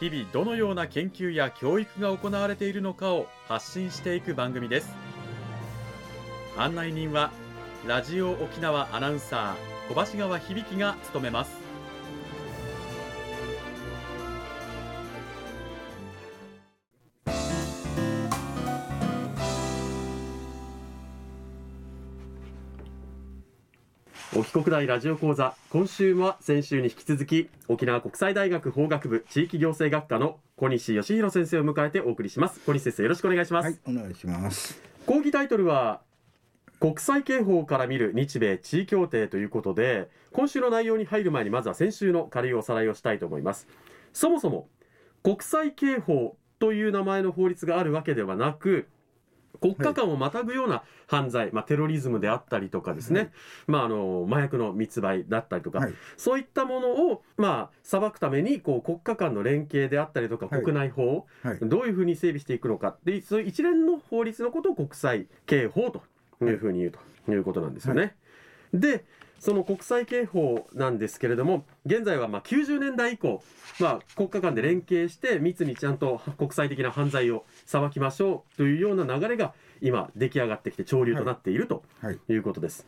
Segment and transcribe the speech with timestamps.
[0.00, 4.94] 日々どのような研究や教育が行われているのかを発信していく番組です。
[6.56, 7.30] 案内人は
[7.86, 11.67] ラジオ沖縄アナウンサー小橋川響が務めます。
[24.58, 32.58] 国大ラジオ講座今週は先週に引き続き沖縄国際大学法学部地域行政学科の小西義弘先生を迎えてお送りします。
[32.66, 34.82] 小西先生よろしくお願いします、はい、お願いします。
[35.06, 36.00] 講義タイトルは
[36.80, 43.68] 国際刑法から見る日米地位協定ということで今週の内容に入る前にまずは先週の軽いおさらいをしたいと思います。
[44.12, 44.66] そもそも
[45.22, 48.88] 国際刑法という名前の法律があるわけではなく
[49.60, 53.30] 国家間をまたぐような犯罪、まあ、テロリズムであったりとかですね、はい。
[53.66, 60.62] まあ、あの麻薬の密売だったりとか、はい、そういったものを、まあ、裁くためにこう国家間の連携であったりとかはい。
[60.62, 62.88] 国内法、はい、どういうふうに整備していくのか。
[62.88, 66.02] っていうそういう一連の法律のことを国際刑法と
[66.42, 66.92] いうふうに言う
[67.26, 68.16] ということなんですよね。
[68.72, 69.04] で
[69.38, 73.42] その国際刑法なんですけれども現在はまあ90年代以降、
[73.80, 82.36] まあ、国家間で連携して密にちゃんと国際的な犯罪を裁きましょうというような流れが今出来上がってきて潮流となっているとはい、い。
[82.36, 82.86] うことです。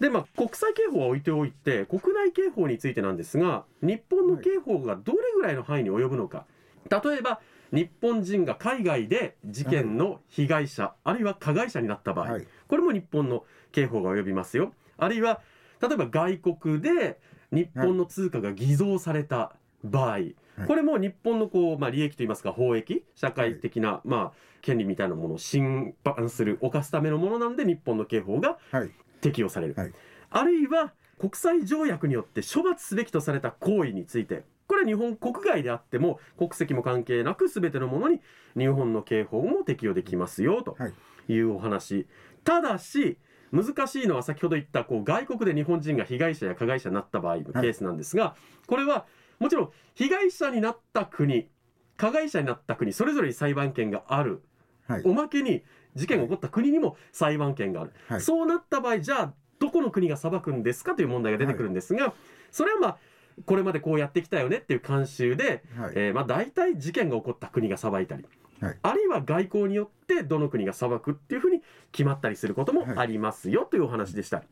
[0.00, 6.44] でまあ、国際刑法は置いておいて国内刑法についてなんですが日本の刑法がどれぐらいの範囲に及ぶのか。
[6.88, 7.40] 例えば
[7.72, 14.72] 日本人が海外で事件の被害者、あるいは加害者になった場合、はい、これも日本の刑法が及びますよ。
[14.96, 15.40] あるいは
[15.80, 17.20] 例えば外国で
[17.52, 19.52] 日本の通貨が偽造された
[19.84, 20.18] 場合、
[20.66, 28.90] これも日本のこう、まあ、利益といいますか法益社会的な、まあ、権利みたいなものを侵犯する犯すためのものなんで日本の刑法がはい、
[29.20, 29.92] 適用される、はい。
[30.30, 38.20] あるいは国際条約によって処罰すべきとされた行為についてこれは日本国外であっても国籍も関係なく全てのものに
[38.56, 40.92] 日本の刑法も適用できますよとはい。
[41.30, 42.06] いうお話、
[42.42, 43.18] ただし
[43.52, 48.36] 難しいのは先ほど言ったこう外国で日本人が被害者や加害者になった場合のケースなんですが、
[48.66, 49.06] これは
[49.38, 51.48] もちろん被害者になった国
[51.96, 54.42] 加害者になった国それぞれに裁判権がある。
[54.86, 55.64] はい、おまけに
[55.94, 58.20] 事件が起こった国にも裁判権がある、はい。
[58.20, 62.14] そうなった場合じゃあどこの国が裁くんですかという問題が出てくるんですが、
[62.50, 62.98] それはまあ
[63.46, 68.24] これまでこうやってきたよねっていう慣習で、はい、えーまあ大体事件が起こった国が裁いたり、
[68.60, 71.62] はいあるいは外交によってどの国が裁くっていうふうに
[71.92, 74.42] 決まったりすることもありますよというお話でした。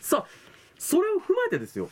[0.00, 0.26] さあ
[0.78, 1.88] それを踏まえてですよ、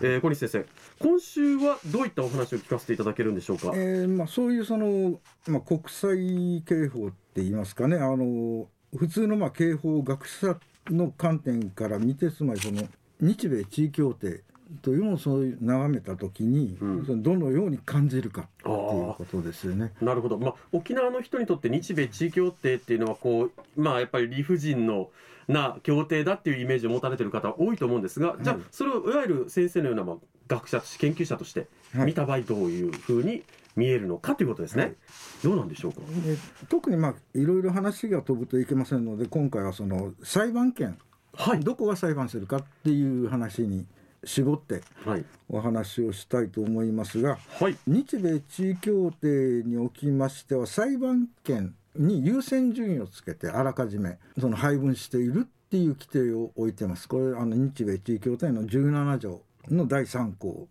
[0.00, 0.66] えー小西先生
[0.98, 3.72] 今週はどういったお話を聞かせていただけるんでしょうか？
[3.74, 8.66] えーまあ、そういうその、まあ、国際刑法って言いますかねあの
[8.96, 10.58] 普通のまあ刑法学者
[10.88, 12.82] の観点から見てつまりその
[13.20, 14.42] 日米地位協定
[14.82, 17.22] というのをそういう眺めた時に、うん。
[17.22, 19.92] どのように感じるかっていうことですよね。
[20.00, 25.10] なるほど、まあ、沖縄の人にとって日米地位協定っていうのはこう、まあ、やっぱり理不尽の
[25.46, 30.16] な協定だっていうイメージを持たれてる方多いと思うんですが、じゃあはいそれをいわゆる先生のような、まあ、
[30.48, 32.06] 学者として研究者としてはい。
[32.06, 33.42] 見た場合どういうふうに
[33.76, 34.94] 見えるのかということですね、はい。
[35.42, 36.00] どうなんでしょうか？
[36.00, 36.36] で
[36.68, 40.98] 特にまあいろいろ話が飛ぶといけませんので今回はその裁判権
[41.36, 43.86] はい、どこが裁判するかっていう話に
[44.26, 45.24] 絞ってはい。
[45.48, 47.76] お話をしたいと思いますがはい。
[47.86, 57.08] 日米地位協定におきましては裁判権に優先順位をつけてあらかじめその配分しているっていう規定を置いてます。
[57.08, 59.40] これあの日米地位協定の17条
[59.70, 60.68] の第3項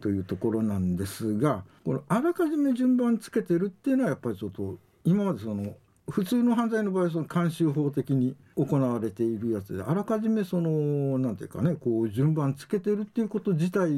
[0.00, 5.74] というところなんですがこれあらかじめ順番つけてるっていうのはやっぱりちょっと今までその
[6.10, 13.90] 普通の犯罪の場合はその慣習法的に行われているやつであらかじめそのなんていうかねこう順番つけてるっていうこと自体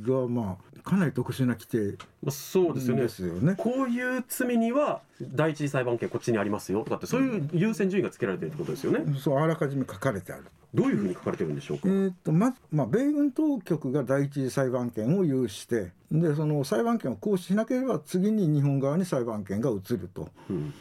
[0.00, 3.54] がまあかなり特殊な規定まあ、そうですよねですよね。
[3.58, 9.00] こういう罪には第一次裁判権こっちにありますよとかってそういう優先順位がつけられてるってことですよね。
[9.18, 10.44] そうあらかじめ書かれてある。
[10.72, 11.88] どういうふうに書かれてるんでしょうか？
[11.88, 20.72] えー、とまず、まあ、米軍当局が第一次裁判権を有してでその裁判権を行使しなければ次に日本側に裁判権が移るとうん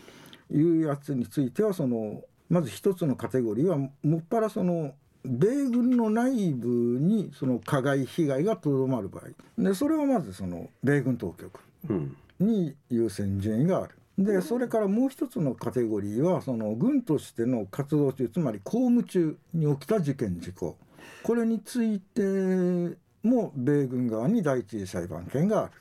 [0.51, 4.94] いうやつについてはそのまず一つのカテゴリーはもっぱらその
[5.24, 6.68] 米軍の内部
[7.00, 9.62] にその加害被害がとどまる場合。
[9.62, 11.60] でそれはまずその米軍当局
[12.40, 13.96] に優先順位がある。
[14.18, 20.78] でそれからもう一つのカテゴリーはその軍としての活動中つまり公務中に起きた事件事故。
[21.24, 22.22] これについて
[23.24, 25.72] も米軍側に第一裁判権がある。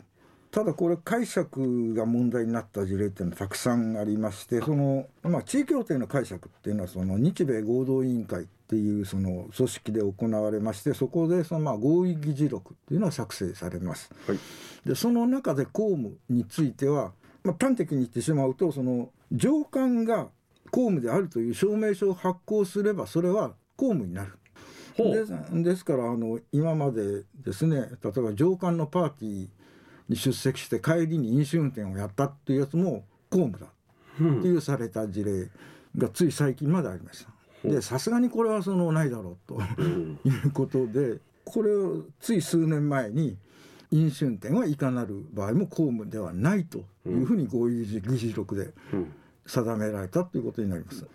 [0.51, 14.11] ただこれ解釈が問題になった事例っていうのはたくさんありましてその、まあ、地位協定の解釈っていうのはその日米合同委員会っていうその組織で行われましてそこでそのまあ合意議事録っていうのは作成されます。
[14.27, 14.39] はい、
[14.87, 17.13] でその中で公務については、
[17.45, 20.29] まあ、端的に言ってしまうとその上官が
[20.71, 24.33] 公務であるという証明書を発行すればそれは公務になる。
[24.97, 29.49] ですですからあの今までですね例えば上官のパーティー
[30.09, 33.67] に出席して帰りに飲酒運転をやったっていうやつも公務だ。
[33.67, 35.49] っていうされた事例
[35.97, 37.69] がつい最近までありました。
[37.69, 39.61] でさすがにこれはそのないだろうと
[40.29, 43.37] いうことでこれをつい数年前に
[43.91, 48.73] 飲酒運転はいかなる場合も公務ではないというふうに合意議事録で
[49.47, 51.07] 定められたということになります。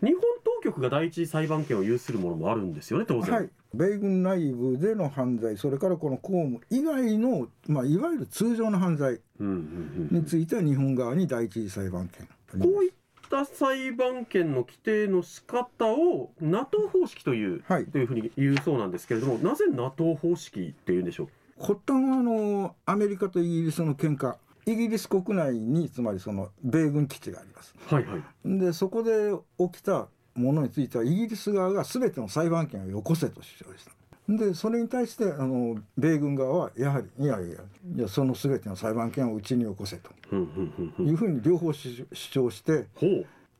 [0.00, 3.34] 日本当局が第一裁判権を有するものもあるんですよね当然。
[3.34, 3.50] はい。
[3.74, 12.28] 米軍内部での犯罪それからこの公務以外の、まあ、いわゆる通常の犯罪については日本側に第一次裁判権
[12.60, 12.92] こういっ
[13.30, 21.62] た裁判権の規定の仕方を NATO 方式という、はい、というふうに言うそうなんですけれどもなぜ NATO 方式っていうんでしょう？
[21.62, 24.34] 発端はあのアメリカとイギリスの喧嘩。
[24.64, 27.74] イギリス国内につまりその米軍基地があります。
[27.86, 33.92] はいはい、でそこで起きたものについてはイギリス側が全ての裁判権をよこせと主張した。
[34.28, 37.56] でそれに対してあの米軍側はやはりいやいや
[37.96, 40.10] いやその全ての裁判権をうちによこせと。
[40.34, 42.86] いうふうに両方主張して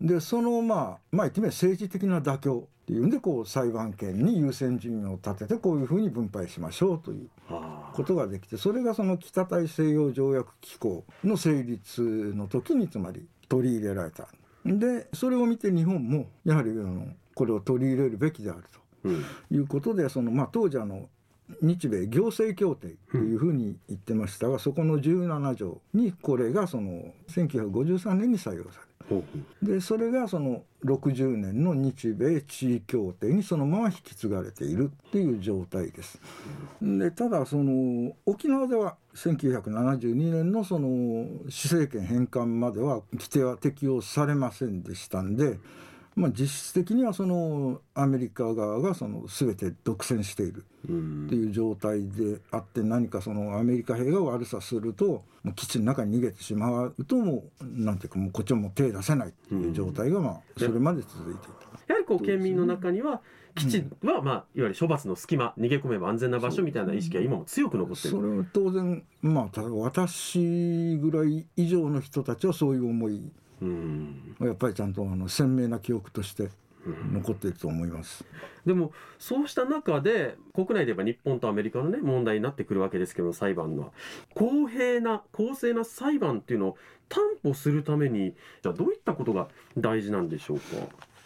[0.00, 7.28] でそのまあまあ言ってみれば政治的な妥協っていうんでこう裁判権に優先順位を立ててこういうふうに分配しましょうという
[7.92, 14.28] ことができてそれがその北大西洋条約機構の成立の時につまり取り入れられた
[14.64, 18.64] でそれを見て日本もやはりあのこれを取り入れるべきである
[19.03, 19.09] と
[19.50, 21.09] いうことで、うん、そのまあ、当時あの
[21.61, 28.93] 日米行政協定というふうに言ってましたが、うん、そこの17条にこれがその1953年に採用され
[29.62, 36.20] でそれがその60年の日米地位協定にそのまま引き継がれているっていう状態です。
[36.81, 45.59] でただその沖縄では1972年のその施政権返還までは規定は適用されませんでしたんで。
[46.14, 50.93] まあ、実質的にはそのアメリカ側がその全て独占しているって
[51.35, 55.25] いう状態であって何かそのアメリカ兵が悪さすると
[55.56, 61.73] 基地の中に逃げてしまうともうなんていうかもうこっちも手出せないっていう状態がまあそれまで続いていた。
[61.88, 63.23] やはりこう県民の中には
[63.54, 68.10] 基地はまあいわゆる処罰の隙間逃げ込めば安全な場所みたいな意識は今も強く残ってる。
[68.10, 73.31] それは当然まあ私ぐらい以上の人たちはそういう思い
[74.40, 76.49] やっぱりちゃんとあの鮮明な記憶として
[77.12, 78.25] 残っていると思います、
[78.66, 78.90] でも
[79.20, 83.93] そうした中で国内で言えば日本とアメリカのね問題になってくるわけですけど裁判の
[84.34, 86.76] 公平な公正な裁判っていうのを
[87.08, 89.46] 担保するためにじゃあどういったことが
[89.78, 90.64] 大事なんでしょうか？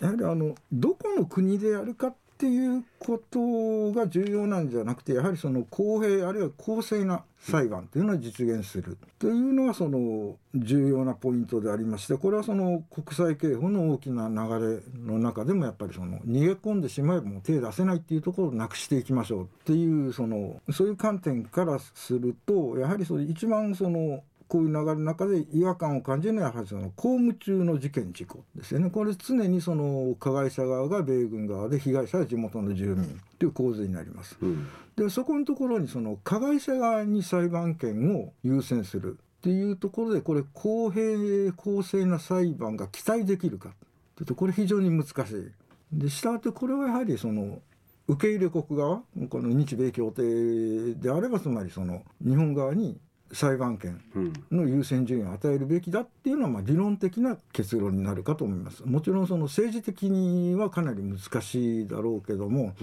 [0.01, 34.37] やはりあのどこの国でやるかっていうことが重要なんじゃなくてやはりその公平あるいは公正な裁判というのを実現するというのがその重要なポイントでありましてこれはその国際刑法の大きな流れの中でもやっぱりその逃げ込んでしまえばもう手出せないっていうところをなくしていきましょうっていうそのそういう観点からするとやはりその一番そのこういう流れの中で違和感を感じるのはやはりその公務中の事件事故ですよねこれ常にその加害者側が米軍側で被害者は地元の住民という構図になります。
[34.41, 43.75] うん、でそこのところにその加害者側に裁判権を優先するっていうところでこれ公平公正な裁判が期待できるか
[44.15, 45.51] というとこれ非常に難しい。
[45.93, 47.61] でしたがってこれはやはりその
[48.09, 52.99] 受け入れ国側この日米協定であればつまりその日本側に
[53.37, 54.03] 裁判権
[54.51, 58.83] の優先順位を与えるべきだっていうのはまあ理論的な結論になるかと思います。
[58.85, 62.75] もちろんその政治的にはかなり難しいだろうけども、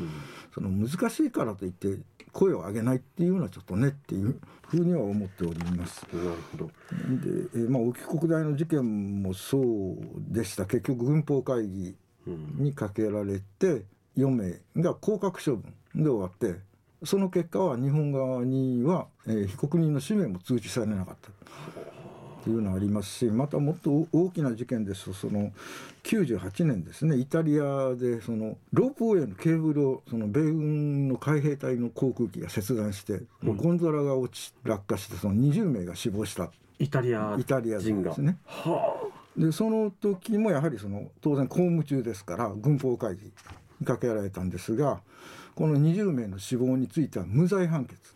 [0.53, 1.97] その難しいからといって
[2.31, 6.05] 声を上げないっていうのはちょっとねっていうふうには思っております。
[6.13, 6.71] なるほど。
[7.53, 10.65] で、まあ、沖国大の事件もそうでした。
[10.65, 11.95] 結局軍法会議
[12.57, 13.85] にかけられて
[14.17, 16.59] 4名が降格処分で終わって
[17.05, 21.29] その結果は日本側には、えー、被告人の氏名も通知されなかった。
[21.29, 25.05] っていうのがありますしまたもっと大きな事件です。
[25.05, 25.53] とその
[26.03, 27.15] 98年ですね。
[27.15, 36.51] イタリアでそのロープウェイのケーブルをその米軍の海兵隊の航空機が切断して、うん、ゴンドラが落ち落下してその20名が死亡した。
[36.79, 38.37] イタリアイタリア人ですね。
[38.45, 38.93] は
[39.37, 43.31] あ、でその時もやはりその当然公務中ですから軍法会議
[43.79, 44.99] にかけられたんですが
[45.55, 48.13] この20名の死亡については無罪判決。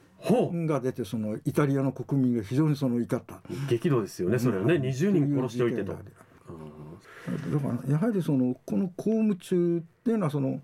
[0.65, 3.39] が出てそのイタリアの国民が非常にその怒った
[3.69, 5.93] 激怒ですよねそれはね、うん、20人殺しておいてと。
[5.93, 10.59] だからやはりそのこの公務中っていうのはその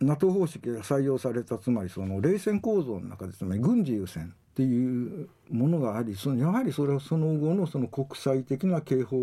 [0.00, 9.16] NATO 方式が採用されたつまりその冷戦構造の中でつまり軍事優先っていうものがありそのやはりそれはその後のその国際的な刑法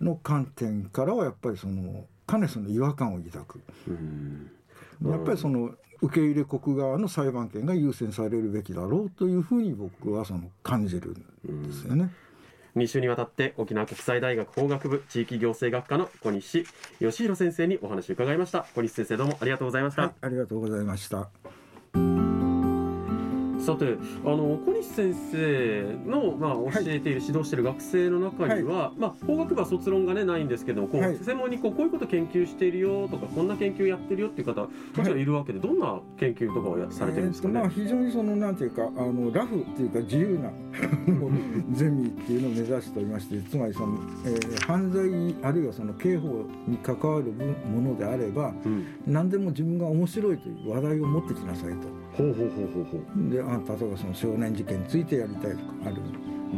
[0.00, 3.60] の観点からはやっぱりそのかなりその違和感を抱く。
[5.02, 12.10] やっぱりその受け入れ国側の裁判権が優先されるべきだろうというふうに僕はその感じるんですよね。
[12.76, 16.66] 2週にわたって沖縄国際大学法学部地域行政学科の小西
[16.98, 18.66] 義弘先生にお話を伺いました。
[18.74, 21.28] 小西先生どうもありがとうございました、はい、ありがとうございました
[23.64, 34.68] さてあの小西先生の、まあ、教えている、はい、指導している学生の中には、はい、まあ、法学部は卒論が、ね、ないんですけどこう、はい、専門にこうこういうこと研究しているよとかこんな研究やってるよっていう方も
[35.02, 40.50] ちろんいるわけで、どんな研究とかをやされてるんですかね、えー、まあ、非常にそのなんていうかあのラフっていうか自由な
[41.72, 52.03] ゼミっていうのを目指しておりましてつまりその、えー、犯罪あるいはその刑法に関わるものであれば、うん、何でも自分が面白いという話題を持ってきなさいと。
[52.16, 53.30] ほうほうほうほうほう。
[53.30, 55.96] であ例えばその少年事件についてやりたいとかある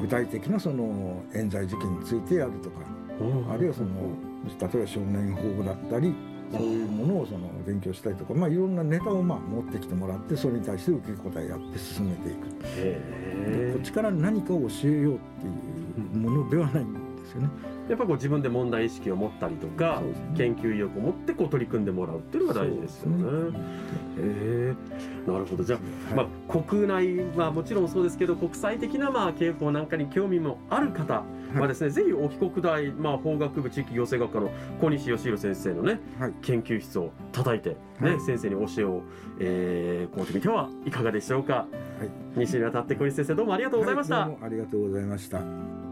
[0.00, 2.80] 具体的なその冤罪事件についてやるとか
[3.50, 3.88] あるいはその
[4.60, 6.14] 例えば少年法だったり
[6.52, 12.46] そういうものをその勉強したりとか、まあ、いろんなネタをまあ持ってきてもらってそれに対して受け答えやって進めていく。
[13.72, 16.84] こっちから何かを教えようっていうものではない。
[16.84, 17.48] んですよね。
[17.88, 23.50] やっぱこう自分で問題意識を持ったりとか、ね、研究意欲を持ってこう取り組んでもらうっていうのが大事ですよね。
[23.50, 23.58] ね
[24.18, 31.22] えー、なるほどじゃあ、はい、まあ、国内はもちろんそうですけど国際的なまあ刑法なんかに興味もある方
[31.54, 39.02] はですね、はい、ぜひ沖国大、まあ、法学部地域行政学科の小西義弘先生のね、はい、研究室を叩いてね、はい、先生に教えを、
[39.38, 41.54] えー、こうてみてはいかがでしょうか。
[41.54, 41.66] は
[42.36, 44.24] い、2週にわたって小西先生どうもありがとうございました。
[44.24, 45.85] ありがとうございました。